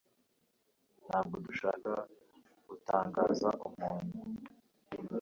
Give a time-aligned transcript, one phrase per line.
[1.05, 1.91] Ntabwo dushaka
[2.67, 4.17] gutangaza umuntu